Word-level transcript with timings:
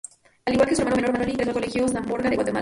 Al 0.45 0.55
igual 0.55 0.67
que 0.67 0.75
su 0.75 0.81
hermano 0.81 0.95
menor, 0.97 1.11
Manuel, 1.11 1.29
ingresó 1.29 1.49
al 1.51 1.53
colegio 1.53 1.87
San 1.87 2.07
Borja 2.07 2.27
de 2.31 2.35
Guatemala. 2.35 2.59